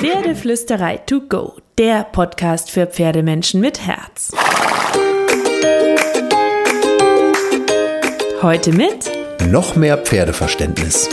[0.00, 4.30] Pferdeflüsterei to go, der Podcast für Pferdemenschen mit Herz.
[8.40, 9.12] Heute mit
[9.50, 11.06] noch mehr Pferdeverständnis.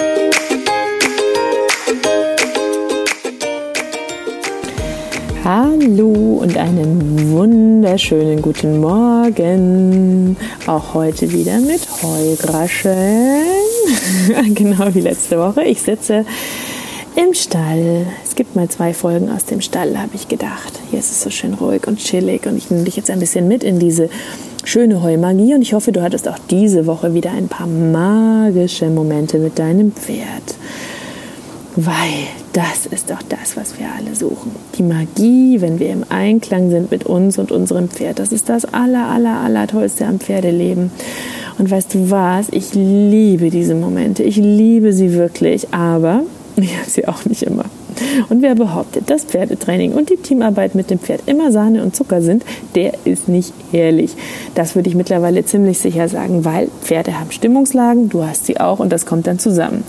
[5.44, 10.38] Hallo und einen wunderschönen guten Morgen.
[10.66, 13.44] Auch heute wieder mit Heugrascheln.
[14.54, 15.66] genau wie letzte Woche.
[15.66, 16.24] Ich sitze
[17.18, 18.06] im Stall.
[18.24, 20.80] Es gibt mal zwei Folgen aus dem Stall, habe ich gedacht.
[20.92, 23.48] Hier ist es so schön ruhig und chillig und ich nehme dich jetzt ein bisschen
[23.48, 24.10] mit in diese
[24.64, 29.40] schöne Heumagie und ich hoffe, du hattest auch diese Woche wieder ein paar magische Momente
[29.40, 30.56] mit deinem Pferd.
[31.76, 34.52] Weil das ist doch das, was wir alle suchen.
[34.78, 38.20] Die Magie, wenn wir im Einklang sind mit uns und unserem Pferd.
[38.20, 40.92] Das ist das aller, aller, aller Tollste am Pferdeleben.
[41.58, 42.50] Und weißt du was?
[42.52, 44.22] Ich liebe diese Momente.
[44.22, 45.74] Ich liebe sie wirklich.
[45.74, 46.24] Aber
[46.64, 47.66] ich habe sie auch nicht immer.
[48.30, 52.22] Und wer behauptet, dass Pferdetraining und die Teamarbeit mit dem Pferd immer Sahne und Zucker
[52.22, 52.44] sind,
[52.76, 54.16] der ist nicht ehrlich.
[54.56, 58.80] Das würde ich mittlerweile ziemlich sicher sagen, weil Pferde haben Stimmungslagen, du hast sie auch
[58.80, 59.84] und das kommt dann zusammen.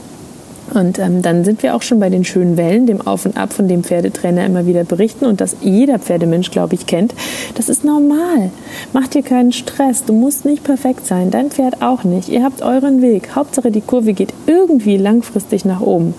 [0.74, 3.52] Und ähm, dann sind wir auch schon bei den schönen Wellen, dem Auf und Ab,
[3.52, 7.14] von dem Pferdetrainer immer wieder berichten und das jeder Pferdemensch, glaube ich, kennt.
[7.54, 8.50] Das ist normal.
[8.92, 10.04] Mach dir keinen Stress.
[10.04, 11.30] Du musst nicht perfekt sein.
[11.30, 12.28] Dein Pferd auch nicht.
[12.28, 13.34] Ihr habt euren Weg.
[13.34, 16.14] Hauptsache, die Kurve geht irgendwie langfristig nach oben.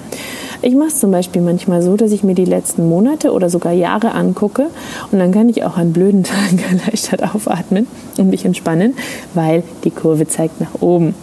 [0.61, 3.71] Ich mache es zum Beispiel manchmal so, dass ich mir die letzten Monate oder sogar
[3.71, 4.67] Jahre angucke
[5.09, 8.95] und dann kann ich auch an blöden Tagen erleichtert aufatmen und mich entspannen,
[9.33, 11.15] weil die Kurve zeigt nach oben,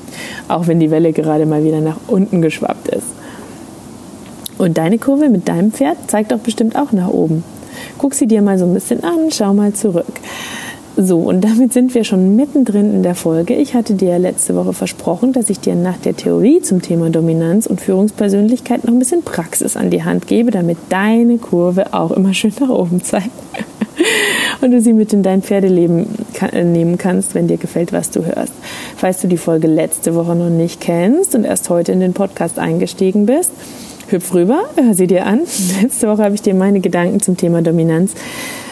[0.49, 3.16] auch wenn die Welle gerade mal wieder nach unten geschwappt ist.
[4.59, 7.45] Und deine Kurve mit deinem Pferd zeigt doch bestimmt auch nach oben.
[7.99, 10.07] Guck sie dir mal so ein bisschen an, schau mal zurück.
[10.99, 13.55] So, und damit sind wir schon mittendrin in der Folge.
[13.55, 17.67] Ich hatte dir letzte Woche versprochen, dass ich dir nach der Theorie zum Thema Dominanz
[17.67, 22.33] und Führungspersönlichkeit noch ein bisschen Praxis an die Hand gebe, damit deine Kurve auch immer
[22.33, 23.29] schön nach oben zeigt.
[24.63, 26.07] und du sie mit in dein Pferdeleben
[26.53, 28.55] äh, nehmen kannst, wenn dir gefällt, was du hörst.
[28.97, 32.59] Falls du die Folge letzte Woche noch nicht kennst und erst heute in den Podcast
[32.59, 33.51] eingestiegen bist,
[34.09, 35.41] hüpf rüber, hör sie dir an.
[35.83, 38.13] Letzte Woche habe ich dir meine Gedanken zum Thema Dominanz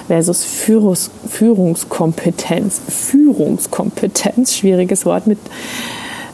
[0.07, 5.39] versus Führungs Führungskompetenz, Führungskompetenz, schwieriges Wort mit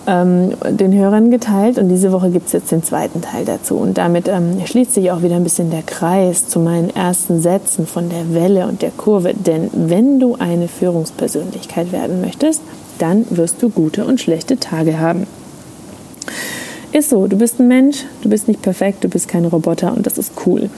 [0.06, 3.98] ähm, den Hörern geteilt und diese Woche gibt es jetzt den zweiten Teil dazu und
[3.98, 8.08] damit ähm, schließt sich auch wieder ein bisschen der Kreis zu meinen ersten Sätzen von
[8.08, 12.62] der Welle und der Kurve, denn wenn du eine Führungspersönlichkeit werden möchtest,
[12.98, 15.26] dann wirst du gute und schlechte Tage haben.
[16.92, 20.06] Ist so, du bist ein Mensch, du bist nicht perfekt, du bist kein Roboter und
[20.06, 20.70] das ist cool.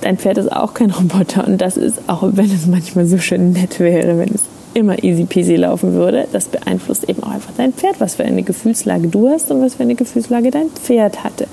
[0.00, 3.52] Dein Pferd ist auch kein Roboter und das ist, auch wenn es manchmal so schön
[3.52, 7.72] nett wäre, wenn es immer easy peasy laufen würde, das beeinflusst eben auch einfach dein
[7.74, 11.46] Pferd, was für eine Gefühlslage du hast und was für eine Gefühlslage dein Pferd hatte.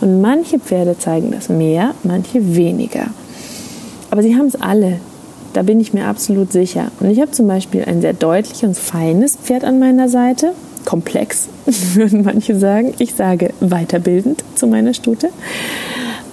[0.00, 3.06] Und manche Pferde zeigen das mehr, manche weniger.
[4.10, 4.98] Aber sie haben es alle.
[5.52, 6.90] Da bin ich mir absolut sicher.
[7.00, 10.52] Und ich habe zum Beispiel ein sehr deutliches und feines Pferd an meiner Seite
[10.86, 11.48] komplex,
[11.94, 12.94] würden manche sagen.
[12.98, 15.28] Ich sage weiterbildend zu meiner Stute.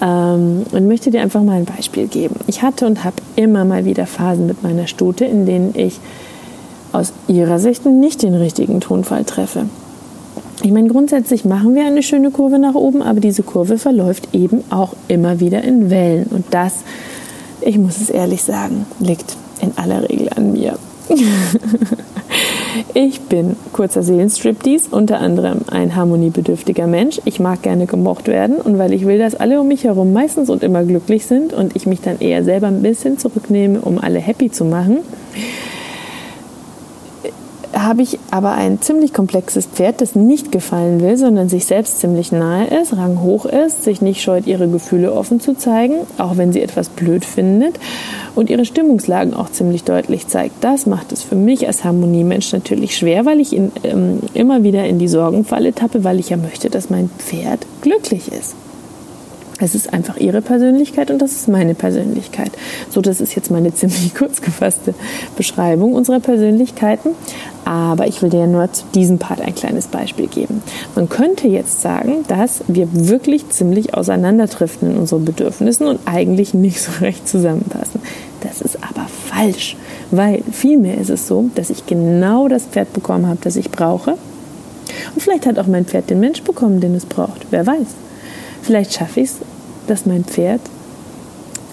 [0.02, 2.36] Ähm, und möchte dir einfach mal ein Beispiel geben.
[2.47, 6.00] Ich hatte und habe immer mal wieder Phasen mit meiner Stute, in denen ich
[6.94, 9.66] aus ihrer Sicht nicht den richtigen Tonfall treffe.
[10.62, 14.63] Ich meine, grundsätzlich machen wir eine schöne Kurve nach oben, aber diese Kurve verläuft eben
[14.69, 16.28] auch immer wieder in Wellen.
[16.28, 16.75] Und das,
[17.62, 20.78] ich muss es ehrlich sagen, liegt in aller Regel an mir.
[22.94, 27.22] Ich bin kurzer Seelenstriptease, unter anderem ein harmoniebedürftiger Mensch.
[27.25, 30.50] Ich mag gerne gemocht werden und weil ich will, dass alle um mich herum meistens
[30.50, 34.19] und immer glücklich sind und ich mich dann eher selber ein bisschen zurücknehme, um alle
[34.19, 35.00] happy zu machen,
[37.83, 42.31] habe ich aber ein ziemlich komplexes Pferd, das nicht gefallen will, sondern sich selbst ziemlich
[42.31, 46.61] nahe ist, ranghoch ist, sich nicht scheut, ihre Gefühle offen zu zeigen, auch wenn sie
[46.61, 47.79] etwas blöd findet
[48.35, 50.63] und ihre Stimmungslagen auch ziemlich deutlich zeigt.
[50.63, 54.85] Das macht es für mich als Harmoniemensch natürlich schwer, weil ich in, ähm, immer wieder
[54.85, 58.55] in die Sorgenfalle tappe, weil ich ja möchte, dass mein Pferd glücklich ist.
[59.59, 62.51] Es ist einfach ihre Persönlichkeit und das ist meine Persönlichkeit.
[62.89, 64.94] So, das ist jetzt meine ziemlich kurz gefasste
[65.38, 67.12] Beschreibung unserer Persönlichkeiten.
[67.66, 70.62] Aber ich will dir nur zu diesem Part ein kleines Beispiel geben.
[70.95, 76.81] Man könnte jetzt sagen, dass wir wirklich ziemlich auseinanderdriften in unseren Bedürfnissen und eigentlich nicht
[76.81, 78.01] so recht zusammenpassen.
[78.42, 79.77] Das ist aber falsch,
[80.12, 84.18] weil vielmehr ist es so, dass ich genau das Pferd bekommen habe, das ich brauche.
[85.16, 87.48] Und vielleicht hat auch mein Pferd den Mensch bekommen, den es braucht.
[87.51, 87.88] Wer weiß.
[88.62, 89.38] Vielleicht schaffe ich es,
[89.88, 90.62] dass mein Pferd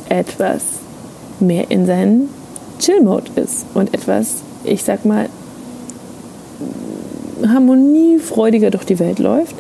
[0.09, 0.63] etwas
[1.39, 2.29] mehr in seinen
[2.79, 5.29] Chill-Mode ist und etwas, ich sag mal,
[7.47, 9.55] harmoniefreudiger durch die Welt läuft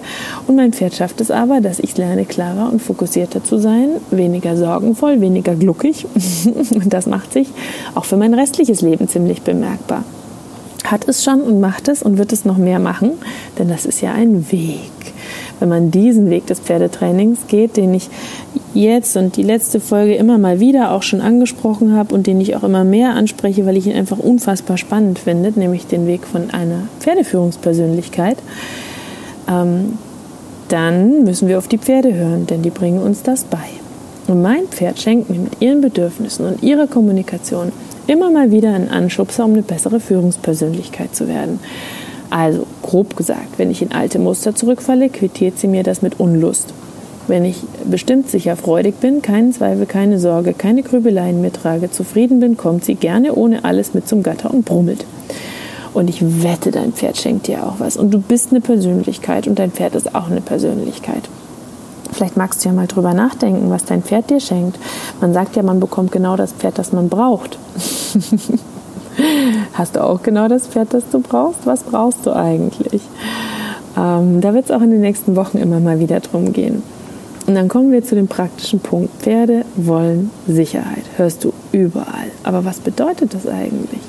[0.46, 4.56] Und mein Pferd schafft es aber, dass ich lerne, klarer und fokussierter zu sein, weniger
[4.56, 6.06] sorgenvoll, weniger gluckig.
[6.74, 7.48] und das macht sich
[7.94, 10.04] auch für mein restliches Leben ziemlich bemerkbar.
[10.84, 13.12] Hat es schon und macht es und wird es noch mehr machen,
[13.58, 14.90] denn das ist ja ein Weg.
[15.60, 18.08] Wenn man diesen Weg des Pferdetrainings geht, den ich
[18.74, 22.56] jetzt und die letzte Folge immer mal wieder auch schon angesprochen habe und den ich
[22.56, 26.50] auch immer mehr anspreche, weil ich ihn einfach unfassbar spannend finde, nämlich den Weg von
[26.50, 28.38] einer Pferdeführungspersönlichkeit,
[29.48, 29.98] ähm,
[30.68, 33.58] dann müssen wir auf die Pferde hören, denn die bringen uns das bei.
[34.28, 37.72] Und mein Pferd schenkt mir mit ihren Bedürfnissen und ihrer Kommunikation
[38.06, 41.58] immer mal wieder einen Anschubser, um eine bessere Führungspersönlichkeit zu werden.
[42.30, 46.72] Also, grob gesagt, wenn ich in alte Muster zurückfalle, quittiert sie mir das mit Unlust.
[47.26, 52.40] Wenn ich bestimmt sicher freudig bin, keinen Zweifel, keine Sorge, keine Grübeleien mehr trage, zufrieden
[52.40, 55.04] bin, kommt sie gerne ohne alles mit zum Gatter und brummelt.
[55.92, 57.96] Und ich wette, dein Pferd schenkt dir auch was.
[57.96, 61.28] Und du bist eine Persönlichkeit und dein Pferd ist auch eine Persönlichkeit.
[62.12, 64.78] Vielleicht magst du ja mal drüber nachdenken, was dein Pferd dir schenkt.
[65.20, 67.58] Man sagt ja, man bekommt genau das Pferd, das man braucht.
[69.80, 71.64] Hast du auch genau das Pferd, das du brauchst?
[71.64, 73.00] Was brauchst du eigentlich?
[73.96, 76.82] Ähm, da wird es auch in den nächsten Wochen immer mal wieder drum gehen.
[77.46, 79.22] Und dann kommen wir zu dem praktischen Punkt.
[79.22, 81.04] Pferde wollen Sicherheit.
[81.16, 82.30] Hörst du überall.
[82.42, 84.02] Aber was bedeutet das eigentlich?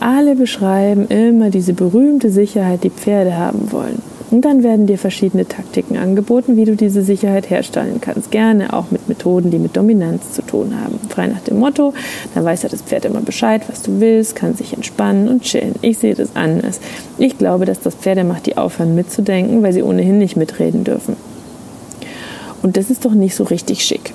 [0.00, 4.02] Alle beschreiben immer diese berühmte Sicherheit, die Pferde haben wollen.
[4.30, 8.30] Und dann werden dir verschiedene Taktiken angeboten, wie du diese Sicherheit herstellen kannst.
[8.30, 11.00] Gerne auch mit Methoden, die mit Dominanz zu tun haben.
[11.08, 11.94] Frei nach dem Motto,
[12.34, 15.74] da weiß ja das Pferd immer Bescheid, was du willst, kann sich entspannen und chillen.
[15.82, 16.80] Ich sehe das anders.
[17.18, 21.16] Ich glaube, dass das Pferde macht, die aufhören mitzudenken, weil sie ohnehin nicht mitreden dürfen.
[22.62, 24.12] Und das ist doch nicht so richtig schick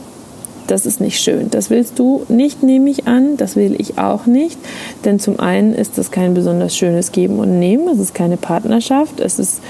[0.68, 1.50] das ist nicht schön.
[1.50, 3.38] Das willst du nicht, nehme ich an.
[3.38, 4.58] Das will ich auch nicht.
[5.04, 7.88] Denn zum einen ist das kein besonders schönes Geben und Nehmen.
[7.88, 9.20] Es ist keine Partnerschaft.
[9.20, 9.62] Es ist,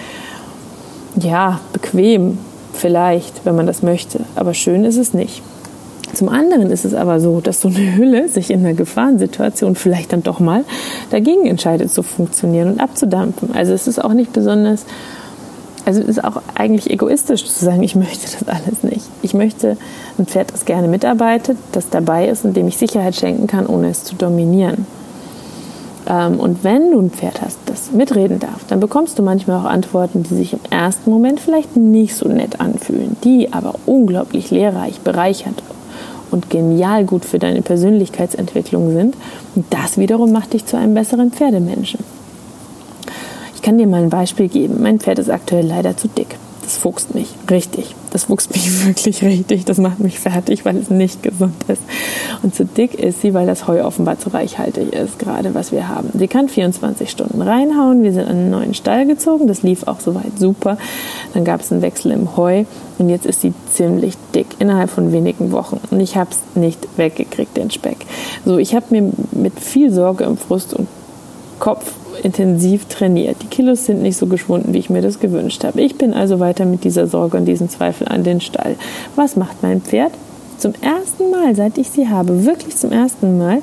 [1.18, 2.38] ja, bequem
[2.74, 4.22] vielleicht, wenn man das möchte.
[4.36, 5.42] Aber schön ist es nicht.
[6.14, 10.14] Zum anderen ist es aber so, dass so eine Hülle sich in einer Gefahrensituation vielleicht
[10.14, 10.64] dann doch mal
[11.10, 13.54] dagegen entscheidet zu funktionieren und abzudampfen.
[13.54, 14.86] Also es ist auch nicht besonders
[15.86, 19.06] also es ist auch eigentlich egoistisch zu sagen, ich möchte das alles nicht.
[19.22, 19.78] Ich möchte
[20.18, 23.90] ein Pferd, das gerne mitarbeitet, das dabei ist und dem ich Sicherheit schenken kann, ohne
[23.90, 24.88] es zu dominieren.
[26.08, 29.70] Ähm, und wenn du ein Pferd hast, das mitreden darf, dann bekommst du manchmal auch
[29.70, 35.00] Antworten, die sich im ersten Moment vielleicht nicht so nett anfühlen, die aber unglaublich lehrreich,
[35.00, 35.62] bereichernd
[36.32, 39.16] und genial gut für deine Persönlichkeitsentwicklung sind.
[39.56, 42.00] Und das wiederum macht dich zu einem besseren Pferdemenschen
[43.66, 44.84] kann dir mal ein Beispiel geben.
[44.84, 46.38] Mein Pferd ist aktuell leider zu dick.
[46.66, 47.94] Das fuchst mich richtig.
[48.12, 49.66] Das fuchst mich wirklich richtig.
[49.66, 51.84] Das macht mich fertig, weil es nicht gesund ist.
[52.42, 55.88] Und zu dick ist sie, weil das Heu offenbar zu reichhaltig ist, gerade was wir
[55.88, 56.10] haben.
[56.16, 58.02] Sie kann 24 Stunden reinhauen.
[58.02, 59.46] Wir sind an einen neuen Stall gezogen.
[59.46, 60.80] Das lief auch soweit super.
[61.36, 62.66] Dann gab es einen Wechsel im Heu.
[62.98, 65.80] Und jetzt ist sie ziemlich dick innerhalb von wenigen Wochen.
[65.92, 68.08] Und ich habe es nicht weggekriegt, den Speck.
[68.44, 70.88] So, ich habe mir mit viel Sorge im Frust und
[71.60, 73.38] Kopf intensiv trainiert.
[73.42, 75.82] Die Kilos sind nicht so geschwunden, wie ich mir das gewünscht habe.
[75.82, 78.76] Ich bin also weiter mit dieser Sorge und diesem Zweifel an den Stall.
[79.16, 80.12] Was macht mein Pferd?
[80.58, 83.62] Zum ersten Mal, seit ich sie habe, wirklich zum ersten Mal,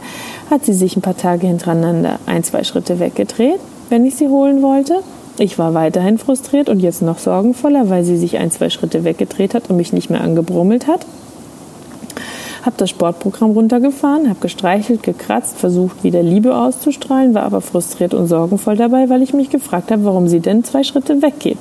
[0.51, 4.63] hat sie sich ein paar Tage hintereinander ein, zwei Schritte weggedreht, wenn ich sie holen
[4.63, 5.01] wollte.
[5.39, 9.55] Ich war weiterhin frustriert und jetzt noch sorgenvoller, weil sie sich ein, zwei Schritte weggedreht
[9.55, 11.07] hat und mich nicht mehr angebrummelt hat
[12.63, 18.29] habe das Sportprogramm runtergefahren, habe gestreichelt, gekratzt, versucht wieder Liebe auszustrahlen, war aber frustriert und
[18.29, 21.59] sorgenvoll dabei, weil ich mich gefragt habe, warum sie denn zwei Schritte weggeht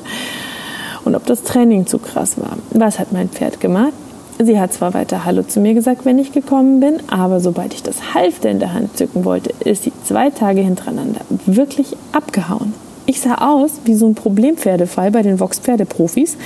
[1.03, 2.57] und ob das Training zu krass war.
[2.71, 3.93] Was hat mein Pferd gemacht?
[4.39, 7.83] Sie hat zwar weiter Hallo zu mir gesagt, wenn ich gekommen bin, aber sobald ich
[7.83, 12.73] das Halfter in der Hand zücken wollte, ist sie zwei Tage hintereinander wirklich abgehauen.
[13.05, 16.37] Ich sah aus wie so ein Problempferdefall bei den Vox-Pferdeprofis.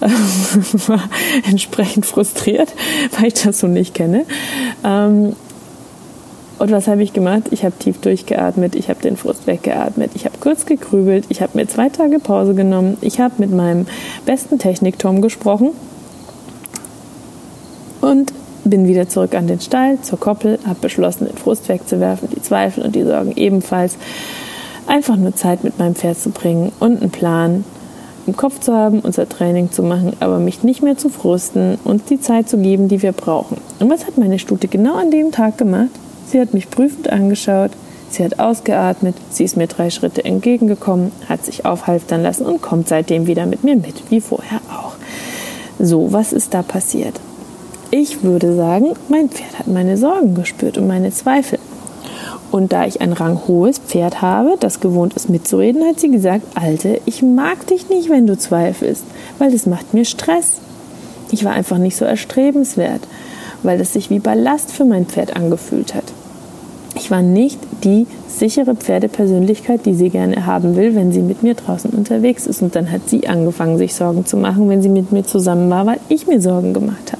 [0.00, 1.08] War
[1.48, 2.74] entsprechend frustriert,
[3.18, 4.24] weil ich das so nicht kenne.
[4.84, 5.34] Ähm,
[6.58, 7.44] und was habe ich gemacht?
[7.52, 11.56] Ich habe tief durchgeatmet, ich habe den Frust weggeatmet, ich habe kurz gegrübelt, ich habe
[11.56, 13.86] mir zwei Tage Pause genommen, ich habe mit meinem
[14.26, 15.70] besten Technik-Tom gesprochen
[18.00, 18.32] und
[18.64, 22.84] bin wieder zurück an den Stall, zur Koppel, habe beschlossen, den Frust wegzuwerfen, die Zweifel
[22.84, 23.96] und die Sorgen ebenfalls.
[24.88, 27.64] Einfach nur Zeit mit meinem Pferd zu bringen und einen Plan
[28.28, 32.04] im Kopf zu haben, unser Training zu machen, aber mich nicht mehr zu frusten, uns
[32.04, 33.56] die Zeit zu geben, die wir brauchen.
[33.80, 35.88] Und was hat meine Stute genau an dem Tag gemacht?
[36.26, 37.70] Sie hat mich prüfend angeschaut,
[38.10, 42.88] sie hat ausgeatmet, sie ist mir drei Schritte entgegengekommen, hat sich aufhalftern lassen und kommt
[42.88, 44.92] seitdem wieder mit mir mit, wie vorher auch.
[45.78, 47.18] So, was ist da passiert?
[47.90, 51.58] Ich würde sagen, mein Pferd hat meine Sorgen gespürt und meine Zweifel.
[52.50, 57.00] Und da ich ein ranghohes Pferd habe, das gewohnt ist mitzureden, hat sie gesagt, Alte,
[57.04, 59.04] ich mag dich nicht, wenn du zweifelst,
[59.38, 60.60] weil das macht mir Stress.
[61.30, 63.02] Ich war einfach nicht so erstrebenswert,
[63.62, 66.04] weil es sich wie Ballast für mein Pferd angefühlt hat.
[66.94, 71.54] Ich war nicht die sichere Pferdepersönlichkeit, die sie gerne haben will, wenn sie mit mir
[71.54, 72.62] draußen unterwegs ist.
[72.62, 75.86] Und dann hat sie angefangen, sich Sorgen zu machen, wenn sie mit mir zusammen war,
[75.86, 77.17] weil ich mir Sorgen gemacht habe.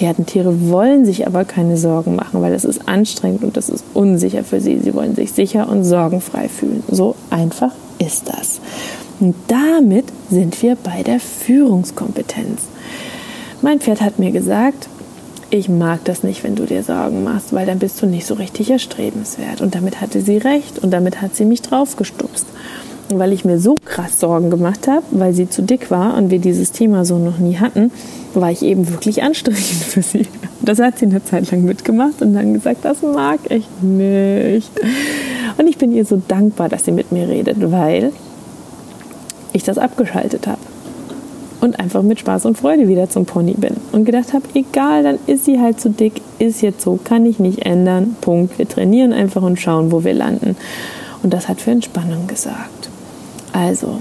[0.00, 4.44] Herdentiere wollen sich aber keine Sorgen machen, weil das ist anstrengend und das ist unsicher
[4.44, 4.78] für sie.
[4.78, 6.84] Sie wollen sich sicher und sorgenfrei fühlen.
[6.88, 8.60] So einfach ist das.
[9.20, 12.62] Und damit sind wir bei der Führungskompetenz.
[13.60, 14.88] Mein Pferd hat mir gesagt,
[15.50, 18.34] ich mag das nicht, wenn du dir Sorgen machst, weil dann bist du nicht so
[18.34, 19.60] richtig erstrebenswert.
[19.62, 22.46] Und damit hatte sie recht und damit hat sie mich draufgestupst.
[23.10, 26.38] Weil ich mir so krass Sorgen gemacht habe, weil sie zu dick war und wir
[26.38, 27.90] dieses Thema so noch nie hatten,
[28.34, 30.26] war ich eben wirklich anstrengend für sie.
[30.60, 34.70] Das hat sie eine Zeit lang mitgemacht und dann gesagt, das mag ich nicht.
[35.56, 38.12] Und ich bin ihr so dankbar, dass sie mit mir redet, weil
[39.52, 40.60] ich das abgeschaltet habe
[41.60, 45.18] und einfach mit Spaß und Freude wieder zum Pony bin und gedacht habe, egal, dann
[45.26, 48.58] ist sie halt zu dick, ist jetzt so, kann ich nicht ändern, Punkt.
[48.58, 50.56] Wir trainieren einfach und schauen, wo wir landen.
[51.22, 52.77] Und das hat für Entspannung gesagt.
[53.52, 54.00] Also,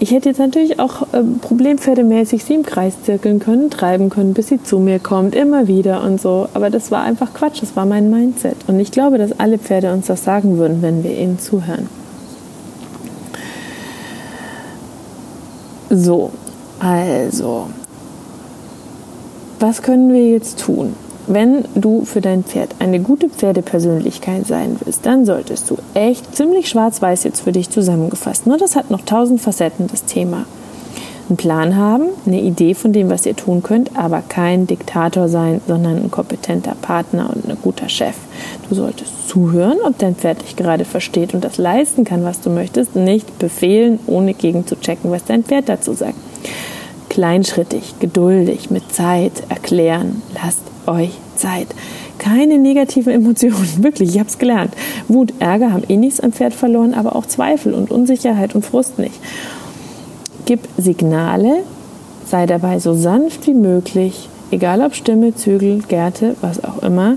[0.00, 4.48] ich hätte jetzt natürlich auch äh, problempferdemäßig sie im Kreis zirkeln können, treiben können, bis
[4.48, 6.48] sie zu mir kommt, immer wieder und so.
[6.54, 8.56] Aber das war einfach Quatsch, das war mein Mindset.
[8.68, 11.88] Und ich glaube, dass alle Pferde uns das sagen würden, wenn wir ihnen zuhören.
[15.90, 16.30] So,
[16.78, 17.66] also,
[19.58, 20.94] was können wir jetzt tun?
[21.30, 26.70] Wenn du für dein Pferd eine gute Pferdepersönlichkeit sein willst, dann solltest du echt ziemlich
[26.70, 28.46] schwarz-weiß jetzt für dich zusammengefasst.
[28.46, 30.46] Nur das hat noch tausend Facetten, das Thema.
[31.28, 35.60] Einen Plan haben, eine Idee von dem, was ihr tun könnt, aber kein Diktator sein,
[35.66, 38.16] sondern ein kompetenter Partner und ein guter Chef.
[38.70, 42.48] Du solltest zuhören, ob dein Pferd dich gerade versteht und das leisten kann, was du
[42.48, 46.16] möchtest, nicht befehlen, ohne gegen zu checken, was dein Pferd dazu sagt.
[47.10, 50.22] Kleinschrittig, geduldig, mit Zeit erklären.
[50.32, 51.68] Lasst euch Zeit.
[52.18, 54.74] Keine negativen Emotionen, wirklich, ich habe es gelernt.
[55.06, 58.98] Wut, Ärger haben eh nichts am Pferd verloren, aber auch Zweifel und Unsicherheit und Frust
[58.98, 59.14] nicht.
[60.46, 61.62] Gib Signale,
[62.26, 67.16] sei dabei so sanft wie möglich, egal ob Stimme, Zügel, Gärte, was auch immer.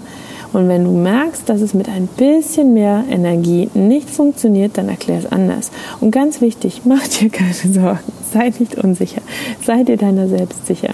[0.53, 5.19] Und wenn du merkst, dass es mit ein bisschen mehr Energie nicht funktioniert, dann erklär
[5.19, 5.71] es anders.
[6.01, 7.99] Und ganz wichtig, mach dir keine Sorgen,
[8.33, 9.21] sei nicht unsicher,
[9.65, 10.93] sei dir deiner selbst sicher.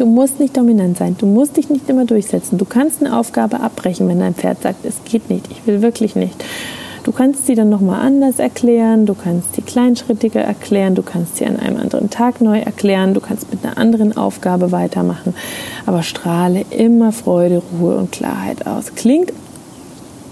[0.00, 2.56] Du musst nicht dominant sein, du musst dich nicht immer durchsetzen.
[2.56, 6.16] Du kannst eine Aufgabe abbrechen, wenn dein Pferd sagt, es geht nicht, ich will wirklich
[6.16, 6.42] nicht.
[7.04, 11.44] Du kannst sie dann nochmal anders erklären, du kannst sie kleinschrittiger erklären, du kannst sie
[11.44, 15.34] an einem anderen Tag neu erklären, du kannst mit einer anderen Aufgabe weitermachen,
[15.84, 18.94] aber strahle immer Freude, Ruhe und Klarheit aus.
[18.94, 19.34] Klingt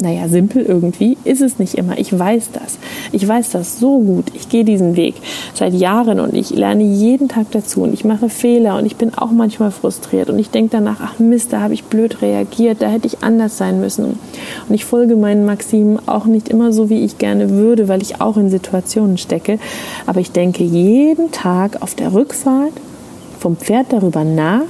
[0.01, 1.99] naja, simpel irgendwie ist es nicht immer.
[1.99, 2.79] Ich weiß das.
[3.11, 4.27] Ich weiß das so gut.
[4.35, 5.17] Ich gehe diesen Weg
[5.55, 9.15] seit Jahren und ich lerne jeden Tag dazu und ich mache Fehler und ich bin
[9.15, 12.89] auch manchmal frustriert und ich denke danach, ach Mist, da habe ich blöd reagiert, da
[12.89, 14.05] hätte ich anders sein müssen.
[14.69, 18.21] Und ich folge meinen Maximen auch nicht immer so, wie ich gerne würde, weil ich
[18.21, 19.59] auch in Situationen stecke.
[20.07, 22.73] Aber ich denke jeden Tag auf der Rückfahrt
[23.41, 24.63] vom Pferd darüber nach,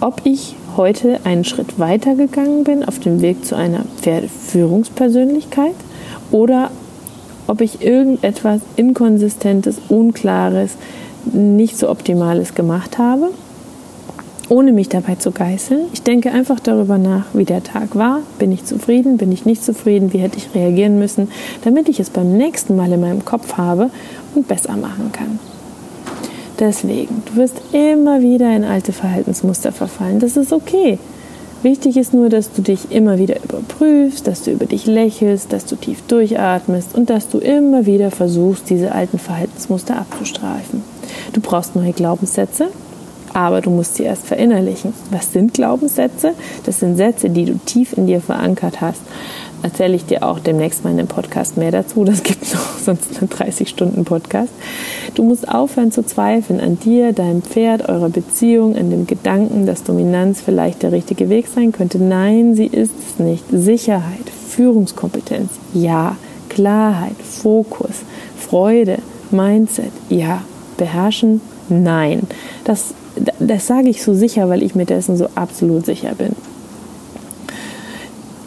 [0.00, 5.74] ob ich heute einen Schritt weiter gegangen bin auf dem Weg zu einer Pferdeführungspersönlichkeit
[6.30, 6.70] oder
[7.46, 10.76] ob ich irgendetwas Inkonsistentes, Unklares,
[11.32, 13.30] nicht so Optimales gemacht habe,
[14.48, 15.86] ohne mich dabei zu geißeln.
[15.92, 18.20] Ich denke einfach darüber nach, wie der Tag war.
[18.38, 19.16] Bin ich zufrieden?
[19.16, 20.12] Bin ich nicht zufrieden?
[20.12, 21.28] Wie hätte ich reagieren müssen,
[21.64, 23.90] damit ich es beim nächsten Mal in meinem Kopf habe
[24.34, 25.38] und besser machen kann.
[26.62, 30.20] Deswegen, du wirst immer wieder in alte Verhaltensmuster verfallen.
[30.20, 30.96] Das ist okay.
[31.64, 35.66] Wichtig ist nur, dass du dich immer wieder überprüfst, dass du über dich lächelst, dass
[35.66, 40.84] du tief durchatmest und dass du immer wieder versuchst, diese alten Verhaltensmuster abzustreifen.
[41.32, 42.68] Du brauchst neue Glaubenssätze,
[43.32, 44.94] aber du musst sie erst verinnerlichen.
[45.10, 46.34] Was sind Glaubenssätze?
[46.64, 49.00] Das sind Sätze, die du tief in dir verankert hast
[49.62, 52.04] erzähle ich dir auch demnächst mal in dem Podcast mehr dazu.
[52.04, 54.52] Das gibt noch sonst einen 30-Stunden-Podcast.
[55.14, 59.84] Du musst aufhören zu zweifeln an dir, deinem Pferd, eurer Beziehung, an dem Gedanken, dass
[59.84, 61.98] Dominanz vielleicht der richtige Weg sein könnte.
[61.98, 63.44] Nein, sie ist es nicht.
[63.50, 66.16] Sicherheit, Führungskompetenz, ja.
[66.48, 68.02] Klarheit, Fokus,
[68.36, 68.98] Freude,
[69.30, 70.42] Mindset, ja.
[70.76, 72.22] Beherrschen, nein.
[72.64, 72.94] Das,
[73.38, 76.34] das sage ich so sicher, weil ich mir dessen so absolut sicher bin.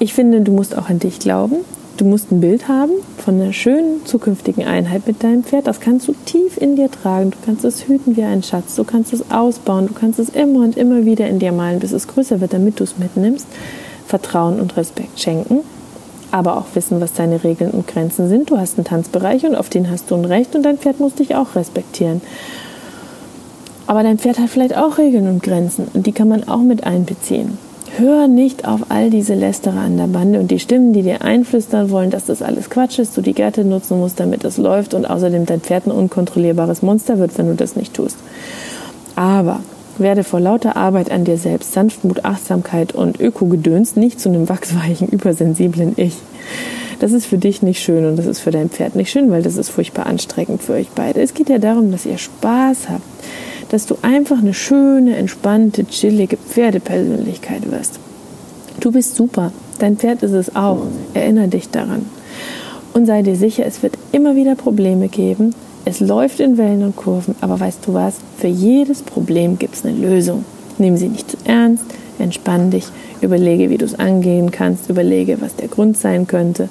[0.06, 1.56] Ich finde, du musst auch an dich glauben.
[1.98, 5.66] Du musst ein Bild haben von einer schönen zukünftigen Einheit mit deinem Pferd.
[5.66, 7.32] Das kannst du tief in dir tragen.
[7.32, 8.76] Du kannst es hüten wie ein Schatz.
[8.76, 9.88] Du kannst es ausbauen.
[9.88, 12.80] Du kannst es immer und immer wieder in dir malen, bis es größer wird, damit
[12.80, 13.48] du es mitnimmst.
[14.06, 15.62] Vertrauen und Respekt schenken,
[16.30, 18.52] aber auch wissen, was deine Regeln und Grenzen sind.
[18.52, 21.16] Du hast einen Tanzbereich und auf den hast du ein Recht und dein Pferd muss
[21.16, 22.22] dich auch respektieren.
[23.88, 26.84] Aber dein Pferd hat vielleicht auch Regeln und Grenzen und die kann man auch mit
[26.84, 27.58] einbeziehen.
[27.98, 31.92] Hör nicht auf all diese Lästerer an der Bande und die Stimmen, die dir einflüstern
[31.92, 35.06] wollen, dass das alles Quatsch ist, du die Gärte nutzen musst, damit es läuft und
[35.06, 38.18] außerdem dein Pferd ein unkontrollierbares Monster wird, wenn du das nicht tust.
[39.16, 39.62] Aber
[39.98, 45.08] werde vor lauter Arbeit an dir selbst, Sanftmut, Achtsamkeit und Ökogedöns nicht zu einem wachsweichen,
[45.08, 46.16] übersensiblen Ich.
[47.00, 49.42] Das ist für dich nicht schön und das ist für dein Pferd nicht schön, weil
[49.42, 51.22] das ist furchtbar anstrengend für euch beide.
[51.22, 53.04] Es geht ja darum, dass ihr Spaß habt
[53.76, 58.00] dass du einfach eine schöne, entspannte, chillige Pferdepersönlichkeit wirst.
[58.80, 60.84] Du bist super, dein Pferd ist es auch.
[61.14, 62.06] Erinnere dich daran.
[62.94, 65.54] Und sei dir sicher, es wird immer wieder Probleme geben.
[65.84, 68.16] Es läuft in Wellen und Kurven, aber weißt du was?
[68.38, 70.46] Für jedes Problem gibt es eine Lösung.
[70.78, 71.84] Nimm sie nicht zu ernst,
[72.18, 72.86] entspann dich,
[73.20, 76.70] überlege, wie du es angehen kannst, überlege, was der Grund sein könnte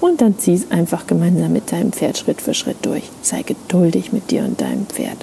[0.00, 3.04] und dann zieh es einfach gemeinsam mit deinem Pferd Schritt für Schritt durch.
[3.22, 5.18] Sei geduldig mit dir und deinem Pferd.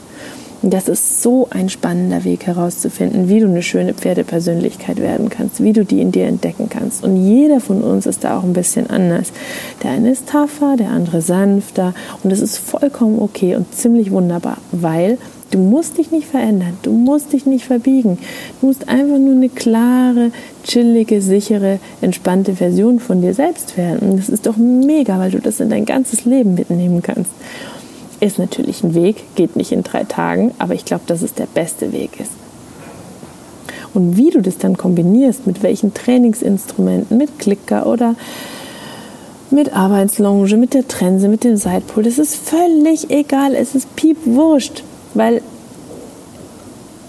[0.63, 5.73] Das ist so ein spannender Weg herauszufinden, wie du eine schöne Pferdepersönlichkeit werden kannst, wie
[5.73, 7.03] du die in dir entdecken kannst.
[7.03, 9.31] Und jeder von uns ist da auch ein bisschen anders.
[9.83, 11.93] Der eine ist tougher, der andere sanfter.
[12.23, 15.17] Und es ist vollkommen okay und ziemlich wunderbar, weil
[15.49, 18.17] Du musst dich nicht verändern, du musst dich nicht verbiegen.
[18.59, 20.31] Du musst einfach nur eine klare,
[20.65, 24.09] chillige, sichere, entspannte Version von dir selbst werden.
[24.09, 27.31] Und das ist doch mega, weil du das in dein ganzes Leben mitnehmen kannst.
[28.19, 31.45] Ist natürlich ein Weg, geht nicht in drei Tagen, aber ich glaube, dass es der
[31.45, 32.31] beste Weg ist.
[33.93, 38.15] Und wie du das dann kombinierst, mit welchen Trainingsinstrumenten, mit Klicker oder
[39.49, 44.83] mit Arbeitslonge, mit der Trense, mit dem Seitpol, das ist völlig egal, es ist piepwurscht,
[45.13, 45.41] weil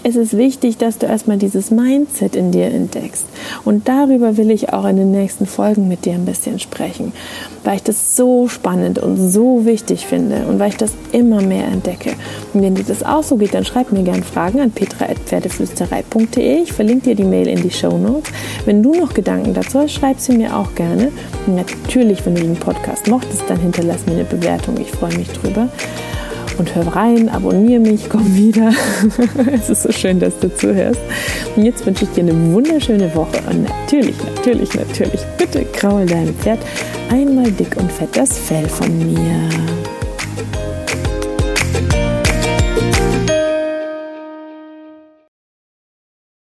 [0.09, 3.25] es ist wichtig, dass du erstmal dieses Mindset in dir entdeckst.
[3.63, 7.13] Und darüber will ich auch in den nächsten Folgen mit dir ein bisschen sprechen,
[7.63, 11.65] weil ich das so spannend und so wichtig finde und weil ich das immer mehr
[11.65, 12.13] entdecke.
[12.53, 16.63] Und wenn dir das auch so geht, dann schreib mir gerne Fragen an petra.pferdeflüsterei.de.
[16.63, 18.31] Ich verlinke dir die Mail in die Show Notes.
[18.65, 21.11] Wenn du noch Gedanken dazu hast, schreib sie mir auch gerne.
[21.45, 24.75] Und natürlich, wenn du den Podcast mochtest, dann hinterlass mir eine Bewertung.
[24.79, 25.69] Ich freue mich drüber
[26.59, 28.71] und hör rein, abonniere mich, komm wieder.
[29.53, 30.99] es ist so schön, dass du zuhörst.
[31.55, 36.35] Und jetzt wünsche ich dir eine wunderschöne Woche und natürlich, natürlich, natürlich, bitte kraul deinem
[36.35, 36.59] Pferd
[37.09, 39.49] einmal dick und fett das Fell von mir.